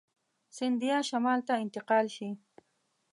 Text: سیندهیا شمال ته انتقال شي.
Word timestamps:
سیندهیا 0.57 0.99
شمال 1.09 1.39
ته 1.47 1.53
انتقال 1.63 2.05
شي. 2.15 2.29